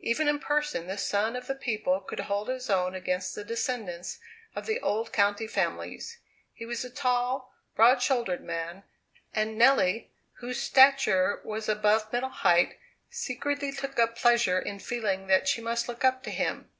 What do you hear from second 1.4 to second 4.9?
the people could hold his own against the descendants of the